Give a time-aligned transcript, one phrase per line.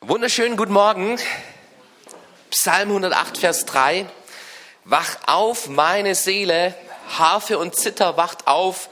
[0.00, 1.18] Wunderschönen guten Morgen.
[2.50, 4.06] Psalm 108, Vers 3.
[4.84, 6.72] Wach auf, meine Seele,
[7.18, 8.90] Harfe und Zither, wacht auf.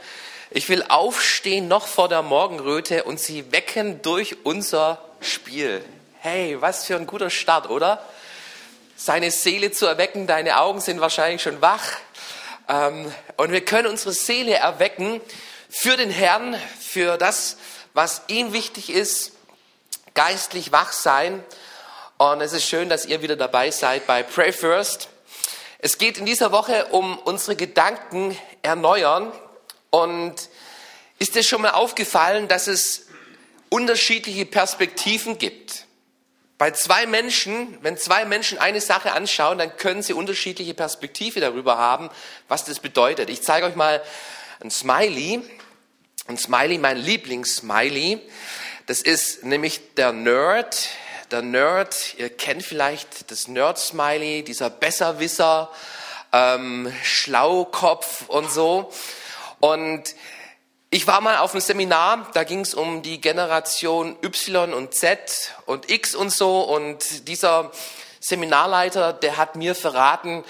[0.50, 5.82] Ich will aufstehen noch vor der Morgenröte und sie wecken durch unser Spiel.
[6.19, 8.04] Hey, was für ein guter Start, oder?
[8.96, 11.84] Seine Seele zu erwecken, deine Augen sind wahrscheinlich schon wach.
[12.68, 15.20] Ähm, und wir können unsere Seele erwecken
[15.70, 17.59] für den Herrn, für das,
[17.95, 19.36] was ihm wichtig ist,
[20.17, 21.45] geistlich wach sein.
[22.18, 25.11] Und es ist schön, dass ihr wieder dabei seid bei Pray First.
[25.79, 29.31] Es geht in dieser Woche um unsere Gedanken erneuern.
[29.90, 30.35] Und
[31.18, 33.06] ist dir schon mal aufgefallen, dass es
[33.69, 35.84] unterschiedliche Perspektiven gibt?
[36.56, 41.77] Bei zwei Menschen, wenn zwei Menschen eine Sache anschauen, dann können sie unterschiedliche Perspektive darüber
[41.77, 42.09] haben,
[42.48, 43.28] was das bedeutet.
[43.28, 44.03] Ich zeige euch mal
[44.61, 45.42] ein Smiley.
[46.27, 48.23] Ein Smiley, mein Lieblingssmiley.
[48.86, 50.89] Das ist nämlich der Nerd.
[51.33, 55.73] Der Nerd, ihr kennt vielleicht das Nerd-Smiley, dieser Besserwisser,
[56.33, 58.92] ähm, Schlaukopf und so.
[59.59, 60.05] Und
[60.91, 65.53] ich war mal auf einem Seminar, da ging es um die Generation Y und Z
[65.64, 66.61] und X und so.
[66.61, 67.73] Und dieser
[68.20, 70.45] Seminarleiter, der hat mir verraten,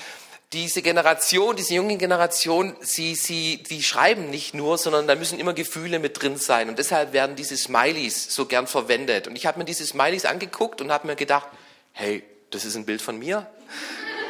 [0.57, 5.53] diese Generation, diese junge Generation, sie, sie, die schreiben nicht nur, sondern da müssen immer
[5.53, 6.71] Gefühle mit drin sein.
[6.71, 9.29] Und deshalb werden diese Smileys so gern verwendet.
[9.29, 11.47] Und ich habe mir diese Smileys angeguckt und habe mir gedacht,
[11.93, 13.47] hey, das ist ein Bild von mir.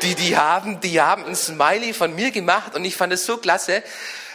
[0.02, 3.36] Die, die haben, die haben ein Smiley von mir gemacht und ich fand es so
[3.36, 3.84] klasse.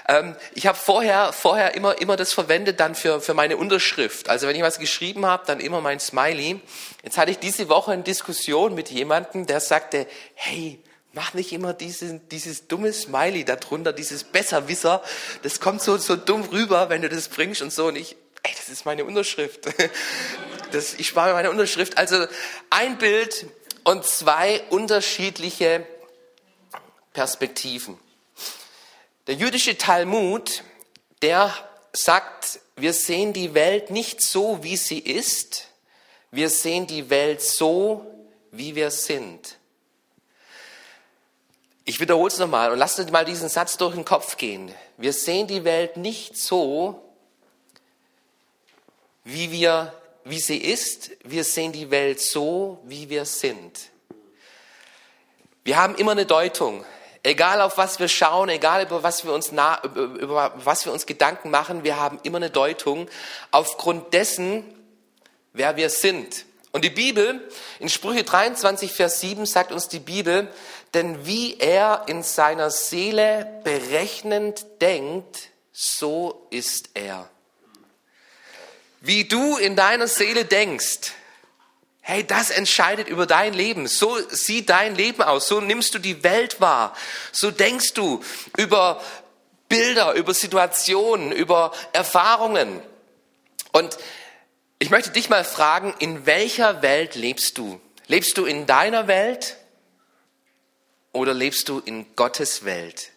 [0.07, 4.29] Ähm, ich habe vorher, vorher immer, immer das verwendet dann für, für meine Unterschrift.
[4.29, 6.61] Also wenn ich was geschrieben habe, dann immer mein Smiley.
[7.03, 10.79] Jetzt hatte ich diese Woche eine Diskussion mit jemandem, der sagte, hey,
[11.13, 15.03] Mach nicht immer dieses, dieses dumme Smiley darunter, dieses Besserwisser.
[15.43, 17.87] Das kommt so, so dumm rüber, wenn du das bringst und so.
[17.87, 19.67] Und ich, ey, das ist meine Unterschrift.
[20.71, 21.97] Das, ich spare meine Unterschrift.
[21.97, 22.27] Also
[22.69, 23.45] ein Bild
[23.83, 25.85] und zwei unterschiedliche
[27.11, 27.99] Perspektiven.
[29.27, 30.63] Der jüdische Talmud,
[31.21, 31.53] der
[31.91, 35.67] sagt, wir sehen die Welt nicht so, wie sie ist.
[36.31, 38.05] Wir sehen die Welt so,
[38.51, 39.57] wie wir sind.
[41.91, 44.73] Ich wiederhole es nochmal und lasst uns mal diesen Satz durch den Kopf gehen.
[44.95, 47.03] Wir sehen die Welt nicht so,
[49.25, 49.91] wie, wir,
[50.23, 51.11] wie sie ist.
[51.25, 53.77] Wir sehen die Welt so, wie wir sind.
[55.65, 56.85] Wir haben immer eine Deutung.
[57.23, 61.05] Egal auf was wir schauen, egal über was wir uns, nah, über was wir uns
[61.05, 63.09] Gedanken machen, wir haben immer eine Deutung
[63.51, 64.63] aufgrund dessen,
[65.51, 66.45] wer wir sind.
[66.71, 67.45] Und die Bibel,
[67.79, 70.47] in Sprüche 23, Vers 7 sagt uns die Bibel,
[70.93, 77.29] denn wie er in seiner Seele berechnend denkt, so ist er.
[78.99, 81.13] Wie du in deiner Seele denkst,
[82.01, 83.87] hey, das entscheidet über dein Leben.
[83.87, 85.47] So sieht dein Leben aus.
[85.47, 86.95] So nimmst du die Welt wahr.
[87.31, 88.21] So denkst du
[88.57, 89.01] über
[89.69, 92.81] Bilder, über Situationen, über Erfahrungen.
[93.71, 93.97] Und
[94.79, 97.79] ich möchte dich mal fragen, in welcher Welt lebst du?
[98.07, 99.55] Lebst du in deiner Welt
[101.11, 103.11] oder lebst du in Gottes Welt?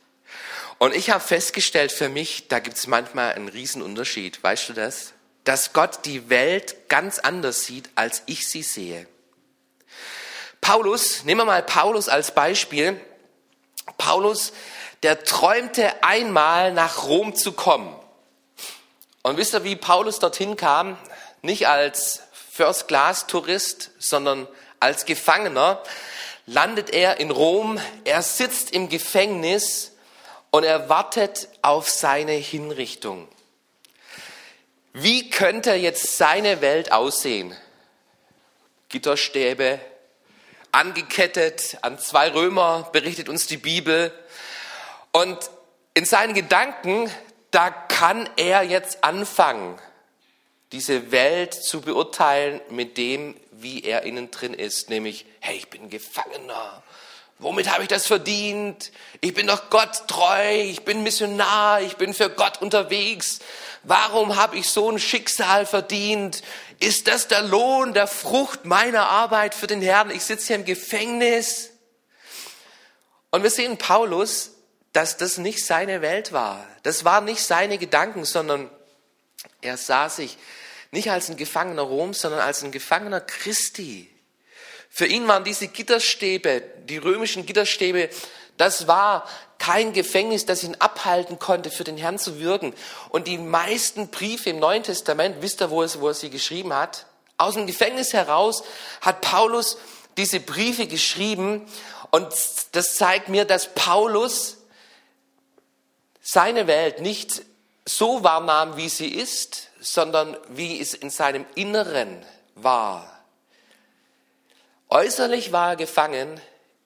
[0.78, 4.43] Und ich habe festgestellt für mich, da gibt es manchmal einen Riesenunterschied.
[4.43, 5.12] Weißt du das?
[5.44, 9.06] Dass Gott die Welt ganz anders sieht, als ich sie sehe.
[10.60, 13.00] Paulus, nehmen wir mal Paulus als Beispiel.
[13.99, 14.53] Paulus,
[15.03, 17.94] der träumte einmal nach Rom zu kommen.
[19.22, 20.99] Und wisst ihr, wie Paulus dorthin kam?
[21.44, 22.22] nicht als
[22.53, 24.49] First-Class-Tourist, sondern
[24.81, 25.83] als Gefangener,
[26.47, 29.93] landet er in Rom, er sitzt im Gefängnis
[30.50, 33.28] und er wartet auf seine Hinrichtung.
[34.93, 37.56] Wie könnte jetzt seine Welt aussehen?
[38.88, 39.81] Gitterstäbe,
[40.71, 44.12] angekettet an zwei Römer, berichtet uns die Bibel.
[45.10, 45.50] Und
[45.94, 47.10] in seinen Gedanken,
[47.50, 49.78] da kann er jetzt anfangen,
[50.74, 55.88] diese Welt zu beurteilen mit dem, wie er innen drin ist, nämlich, hey, ich bin
[55.88, 56.82] Gefangener.
[57.38, 58.91] Womit habe ich das verdient?
[59.21, 63.38] Ich bin doch Gott treu, ich bin Missionar, ich bin für Gott unterwegs.
[63.84, 66.42] Warum habe ich so ein Schicksal verdient?
[66.80, 70.10] Ist das der Lohn, der Frucht meiner Arbeit für den Herrn?
[70.10, 71.70] Ich sitze hier im Gefängnis.
[73.30, 74.50] Und wir sehen Paulus,
[74.92, 76.66] dass das nicht seine Welt war.
[76.82, 78.68] Das waren nicht seine Gedanken, sondern
[79.60, 80.36] er sah sich
[80.94, 84.08] nicht als ein Gefangener Roms, sondern als ein Gefangener Christi.
[84.88, 88.08] Für ihn waren diese Gitterstäbe, die römischen Gitterstäbe,
[88.56, 92.74] das war kein Gefängnis, das ihn abhalten konnte, für den Herrn zu wirken.
[93.08, 96.72] Und die meisten Briefe im Neuen Testament, wisst ihr, wo, es, wo er sie geschrieben
[96.72, 97.06] hat?
[97.36, 98.62] Aus dem Gefängnis heraus
[99.00, 99.78] hat Paulus
[100.16, 101.66] diese Briefe geschrieben
[102.12, 102.28] und
[102.72, 104.58] das zeigt mir, dass Paulus
[106.22, 107.42] seine Welt nicht
[107.86, 113.10] so wahrnahm, wie sie ist, sondern wie es in seinem Inneren war.
[114.89, 116.41] Äußerlich war er gefangen,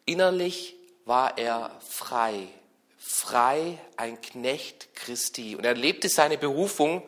[0.04, 0.74] innerlich
[1.04, 2.48] war er frei.
[2.98, 5.56] Frei, ein Knecht Christi.
[5.56, 7.02] Und er lebte seine Berufung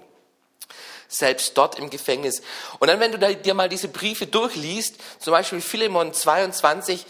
[1.09, 2.43] selbst dort im Gefängnis.
[2.79, 7.05] Und dann, wenn du dir mal diese Briefe durchliest, zum Beispiel Philemon 22,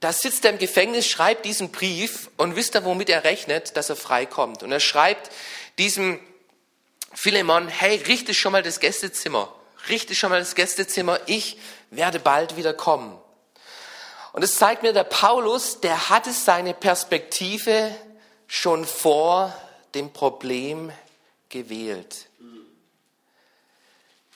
[0.00, 3.90] da sitzt er im Gefängnis, schreibt diesen Brief und wisst ihr, womit er rechnet, dass
[3.90, 4.62] er frei kommt.
[4.62, 5.30] Und er schreibt
[5.78, 6.20] diesem
[7.12, 9.54] Philemon, hey, richte schon mal das Gästezimmer,
[9.88, 11.58] richte schon mal das Gästezimmer, ich
[11.90, 13.18] werde bald wieder kommen.
[14.32, 17.94] Und es zeigt mir, der Paulus, der hatte seine Perspektive
[18.48, 19.54] schon vor
[19.94, 20.92] dem Problem
[21.48, 22.26] gewählt.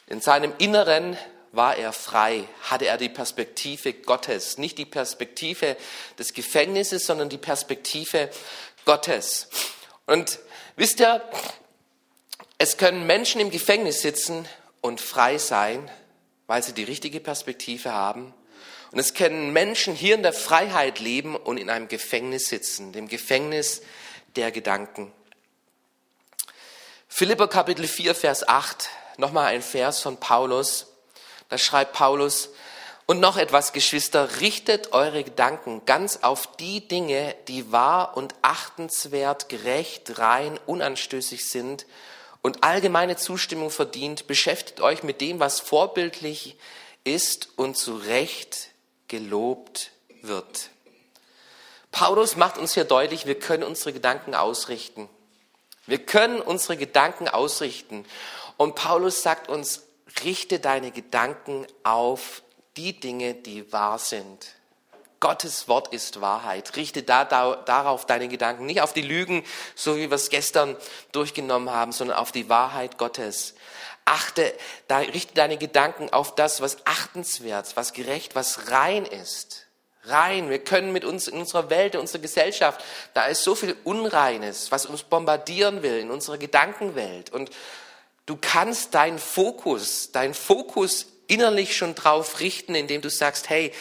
[0.07, 1.19] In seinem Inneren
[1.53, 5.77] war er frei, hatte er die Perspektive Gottes, nicht die Perspektive
[6.19, 8.31] des Gefängnisses, sondern die Perspektive
[8.85, 9.49] Gottes.
[10.07, 10.39] Und
[10.79, 11.23] wisst ihr,
[12.57, 14.49] es können Menschen im Gefängnis sitzen
[14.81, 15.91] und frei sein,
[16.47, 18.33] weil sie die richtige Perspektive haben.
[18.91, 23.07] Und es können Menschen hier in der Freiheit leben und in einem Gefängnis sitzen, dem
[23.07, 23.83] Gefängnis
[24.37, 25.13] der Gedanken.
[27.07, 28.89] Philipper Kapitel 4, Vers 8,
[29.19, 30.87] nochmal ein Vers von Paulus.
[31.49, 32.51] Da schreibt Paulus,
[33.09, 39.49] und noch etwas, Geschwister, richtet eure Gedanken ganz auf die Dinge, die wahr und achtenswert,
[39.49, 41.87] gerecht, rein, unanstößig sind
[42.43, 44.27] und allgemeine Zustimmung verdient.
[44.27, 46.59] Beschäftigt euch mit dem, was vorbildlich
[47.03, 48.73] ist und zu Recht
[49.09, 50.69] gelobt wird.
[51.91, 55.09] Paulus macht uns hier deutlich, wir können unsere Gedanken ausrichten.
[55.87, 58.05] Wir können unsere Gedanken ausrichten.
[58.59, 59.85] Und Paulus sagt uns,
[60.23, 62.43] richte deine Gedanken auf
[62.79, 64.55] die Dinge, die wahr sind.
[65.21, 66.77] Gottes Wort ist Wahrheit.
[66.77, 69.45] Richte da, da, darauf deine Gedanken, nicht auf die Lügen,
[69.75, 70.77] so wie wir es gestern
[71.11, 73.55] durchgenommen haben, sondern auf die Wahrheit Gottes
[74.09, 74.55] achte,
[74.87, 79.67] da richte deine Gedanken auf das, was achtenswert, was gerecht, was rein ist.
[80.05, 80.49] Rein.
[80.49, 82.83] Wir können mit uns in unserer Welt, in unserer Gesellschaft,
[83.13, 87.31] da ist so viel Unreines, was uns bombardieren will in unserer Gedankenwelt.
[87.31, 87.51] Und
[88.25, 93.73] du kannst deinen Fokus, deinen Fokus innerlich schon drauf richten, indem du sagst, hey,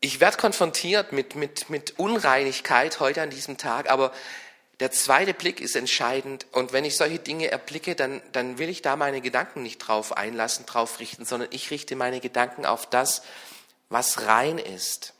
[0.00, 4.12] ich werde konfrontiert mit, mit, mit Unreinigkeit heute an diesem Tag, aber
[4.80, 8.82] der zweite Blick ist entscheidend und wenn ich solche Dinge erblicke, dann, dann will ich
[8.82, 13.22] da meine Gedanken nicht drauf einlassen, drauf richten, sondern ich richte meine Gedanken auf das,
[13.88, 15.14] was rein ist.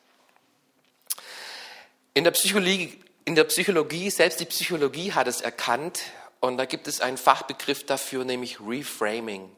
[2.12, 6.00] In der Psychologie, in der Psychologie, selbst die Psychologie hat es erkannt
[6.40, 9.50] und da gibt es einen Fachbegriff dafür, nämlich Reframing.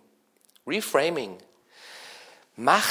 [0.66, 1.38] Reframing.
[2.56, 2.86] Mach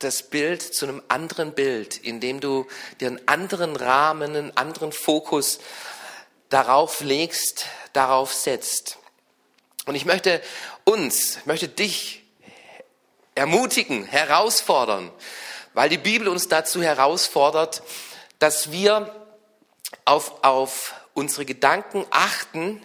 [0.00, 2.66] das Bild zu einem anderen Bild, indem du
[3.00, 5.60] dir einen anderen Rahmen, einen anderen Fokus
[6.48, 8.98] darauf legst, darauf setzt.
[9.86, 10.42] Und ich möchte
[10.84, 12.24] uns, möchte dich
[13.34, 15.10] ermutigen, herausfordern,
[15.74, 17.82] weil die Bibel uns dazu herausfordert,
[18.38, 19.14] dass wir
[20.04, 22.82] auf, auf unsere Gedanken achten,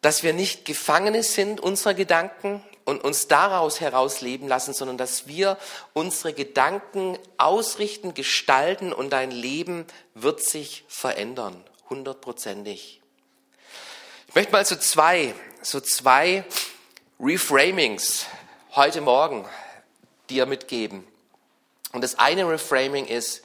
[0.00, 5.26] dass wir nicht Gefangene sind unserer Gedanken und uns daraus heraus leben lassen, sondern dass
[5.26, 5.58] wir
[5.92, 13.02] unsere Gedanken ausrichten, gestalten und dein Leben wird sich verändern hundertprozentig.
[14.26, 16.42] Ich möchte mal so zwei, so zwei
[17.20, 18.24] Reframings
[18.74, 19.46] heute Morgen
[20.30, 21.06] dir mitgeben.
[21.92, 23.42] Und das eine Reframing ist,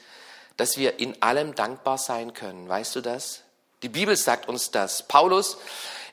[0.56, 2.70] dass wir in allem dankbar sein können.
[2.70, 3.42] Weißt du das?
[3.84, 5.06] Die Bibel sagt uns das.
[5.06, 5.58] Paulus,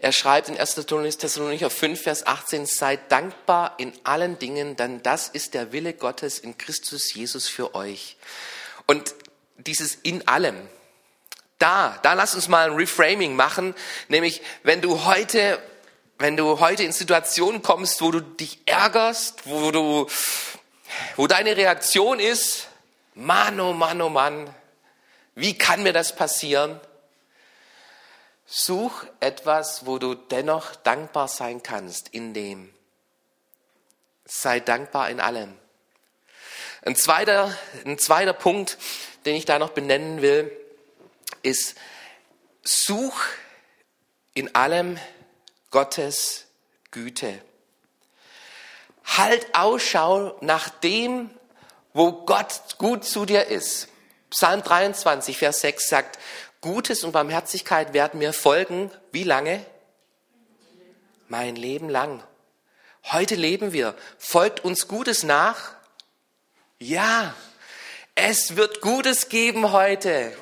[0.05, 0.75] er schreibt in 1.
[0.75, 6.39] Thessalonicher 5, Vers 18, seid dankbar in allen Dingen, denn das ist der Wille Gottes
[6.39, 8.19] in Christus Jesus für euch.
[8.87, 9.15] Und
[9.57, 10.69] dieses in allem,
[11.59, 13.75] da, da lass uns mal ein Reframing machen,
[14.09, 15.59] nämlich wenn du heute,
[16.19, 20.07] wenn du heute in Situationen kommst, wo du dich ärgerst, wo du,
[21.17, 22.69] wo deine Reaktion ist,
[23.15, 24.55] Mann, oh Mann, oh Mann,
[25.35, 26.79] wie kann mir das passieren?
[28.47, 32.73] Such etwas, wo du dennoch dankbar sein kannst in dem.
[34.25, 35.57] Sei dankbar in allem.
[36.83, 38.77] Ein zweiter, ein zweiter Punkt,
[39.25, 40.55] den ich da noch benennen will,
[41.43, 41.77] ist,
[42.63, 43.19] such
[44.35, 44.99] in allem
[45.71, 46.47] Gottes
[46.91, 47.41] Güte.
[49.05, 51.31] Halt Ausschau nach dem,
[51.93, 53.89] wo Gott gut zu dir ist.
[54.31, 56.19] Psalm 23, Vers 6 sagt,
[56.65, 58.91] Gutes und Barmherzigkeit werden mir folgen.
[59.13, 59.63] Wie lange?
[61.29, 62.23] Mein Leben lang.
[63.13, 63.95] Heute leben wir.
[64.17, 65.73] Folgt uns Gutes nach?
[66.79, 67.35] Ja,
[68.15, 70.35] es wird Gutes geben heute.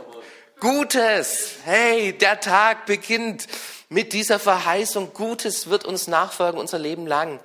[0.61, 1.57] Gutes.
[1.65, 3.49] Hey, der Tag beginnt
[3.89, 5.15] mit dieser Verheißung.
[5.15, 7.41] Gutes wird uns nachfolgen unser Leben lang.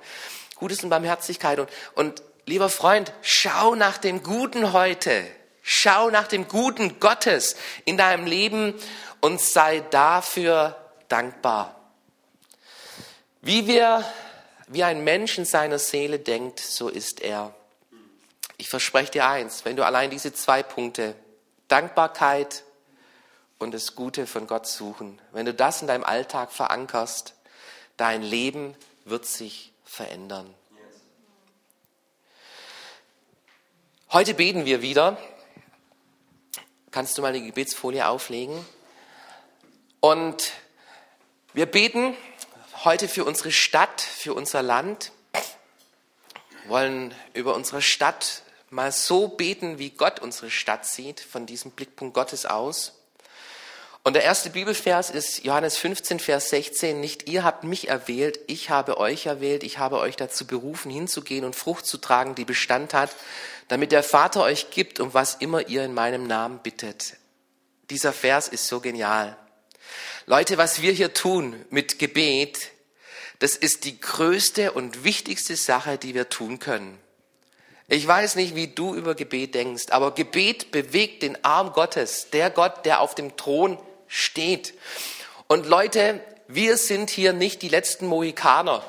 [0.54, 1.58] Gutes und Barmherzigkeit.
[1.58, 5.26] Und, und lieber Freund, schau nach dem Guten heute.
[5.70, 8.72] Schau nach dem Guten Gottes in deinem Leben
[9.20, 10.74] und sei dafür
[11.08, 11.78] dankbar.
[13.42, 14.02] Wie wir,
[14.68, 17.54] wie ein Mensch in seiner Seele denkt, so ist er.
[18.56, 21.14] Ich verspreche dir eins, wenn du allein diese zwei Punkte,
[21.68, 22.64] Dankbarkeit
[23.58, 27.34] und das Gute von Gott suchen, wenn du das in deinem Alltag verankerst,
[27.98, 30.54] dein Leben wird sich verändern.
[34.10, 35.18] Heute beten wir wieder.
[36.90, 38.64] Kannst du mal die Gebetsfolie auflegen?
[40.00, 40.52] Und
[41.52, 42.16] wir beten
[42.84, 45.12] heute für unsere Stadt, für unser Land,
[46.66, 52.14] wollen über unsere Stadt mal so beten, wie Gott unsere Stadt sieht, von diesem Blickpunkt
[52.14, 52.94] Gottes aus.
[54.08, 56.98] Und der erste Bibelvers ist Johannes 15, Vers 16.
[56.98, 61.44] Nicht ihr habt mich erwählt, ich habe euch erwählt, ich habe euch dazu berufen, hinzugehen
[61.44, 63.14] und Frucht zu tragen, die Bestand hat,
[63.68, 67.18] damit der Vater euch gibt, um was immer ihr in meinem Namen bittet.
[67.90, 69.36] Dieser Vers ist so genial.
[70.24, 72.70] Leute, was wir hier tun mit Gebet,
[73.40, 76.98] das ist die größte und wichtigste Sache, die wir tun können.
[77.88, 82.48] Ich weiß nicht, wie du über Gebet denkst, aber Gebet bewegt den Arm Gottes, der
[82.48, 84.74] Gott, der auf dem Thron steht.
[85.46, 88.82] Und Leute, wir sind hier nicht die letzten Mohikaner,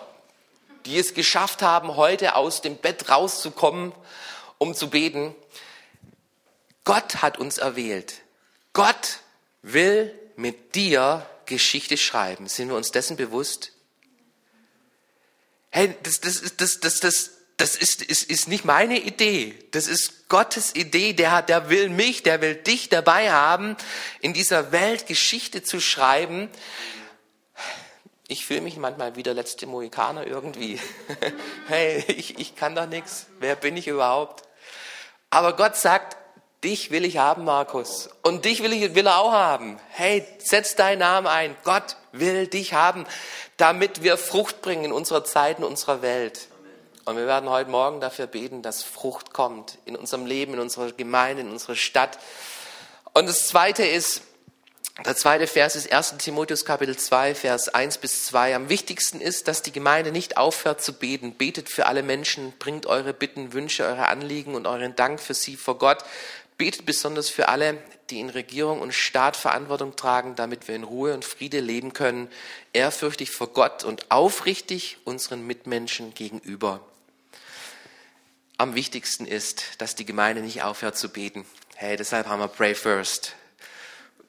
[0.85, 3.93] die es geschafft haben, heute aus dem Bett rauszukommen,
[4.57, 5.35] um zu beten.
[6.85, 8.21] Gott hat uns erwählt.
[8.73, 9.19] Gott
[9.61, 12.47] will mit dir Geschichte schreiben.
[12.47, 13.73] Sind wir uns dessen bewusst?
[15.69, 19.53] Hey, das, das, das, das, das, das ist, ist, ist nicht meine Idee.
[19.71, 21.11] Das ist Gottes Idee.
[21.11, 23.75] Der, der will mich, der will dich dabei haben,
[24.21, 26.49] in dieser Welt Geschichte zu schreiben.
[28.29, 30.79] Ich fühle mich manchmal wie der letzte Mohikaner irgendwie.
[31.67, 33.25] hey, ich, ich kann doch nichts.
[33.39, 34.43] Wer bin ich überhaupt?
[35.29, 36.15] Aber Gott sagt,
[36.63, 38.09] dich will ich haben, Markus.
[38.21, 39.81] Und dich will, ich, will er auch haben.
[39.89, 41.57] Hey, setz deinen Namen ein.
[41.65, 43.05] Gott will dich haben,
[43.57, 46.47] damit wir Frucht bringen in unserer Zeit, in unserer Welt.
[47.09, 50.91] Und wir werden heute Morgen dafür beten, dass Frucht kommt in unserem Leben, in unserer
[50.91, 52.19] Gemeinde, in unserer Stadt.
[53.13, 54.21] Und das zweite ist,
[55.03, 56.17] der zweite Vers ist 1.
[56.19, 58.55] Timotheus Kapitel 2, Vers 1 bis 2.
[58.55, 61.33] Am wichtigsten ist, dass die Gemeinde nicht aufhört zu beten.
[61.33, 65.55] Betet für alle Menschen, bringt eure Bitten, Wünsche, eure Anliegen und euren Dank für sie
[65.55, 66.05] vor Gott.
[66.59, 67.79] Betet besonders für alle,
[68.11, 72.29] die in Regierung und Staat Verantwortung tragen, damit wir in Ruhe und Friede leben können,
[72.71, 76.81] ehrfürchtig vor Gott und aufrichtig unseren Mitmenschen gegenüber
[78.59, 81.45] am wichtigsten ist, dass die Gemeinde nicht aufhört zu beten.
[81.75, 83.33] Hey, deshalb haben wir Pray First.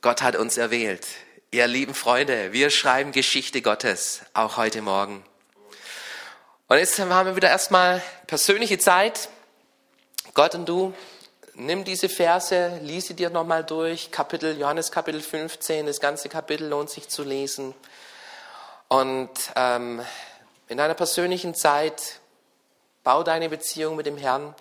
[0.02, 1.04] Gott hat uns erwählt.
[1.50, 5.24] Ihr lieben Freunde, wir schreiben Geschichte Gottes, auch heute Morgen.
[6.68, 9.28] Und jetzt haben wir wieder erstmal persönliche Zeit.
[10.34, 10.94] Gott und du,
[11.54, 14.12] nimm diese Verse, lies sie dir nochmal durch.
[14.12, 17.74] Kapitel, Johannes Kapitel 15, das ganze Kapitel lohnt sich zu lesen.
[18.86, 20.00] Und ähm,
[20.68, 22.19] in deiner persönlichen Zeit
[23.02, 24.54] Bau deine Beziehung mit dem Herrn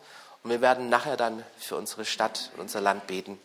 [0.43, 3.39] und wir werden nachher dann für unsere Stadt und unser Land beten.